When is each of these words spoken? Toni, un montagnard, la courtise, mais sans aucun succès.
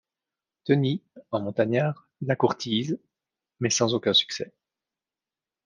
Toni, 0.65 1.03
un 1.31 1.39
montagnard, 1.41 2.09
la 2.21 2.35
courtise, 2.35 2.99
mais 3.59 3.69
sans 3.69 3.93
aucun 3.93 4.13
succès. 4.13 4.51